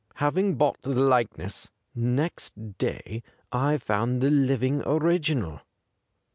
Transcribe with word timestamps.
Having 0.15 0.55
bought 0.55 0.81
the 0.81 0.95
likeness, 0.99 1.69
next 1.93 2.79
day 2.79 3.21
I 3.51 3.77
found 3.77 4.19
the 4.19 4.31
living 4.31 4.81
original. 4.83 5.61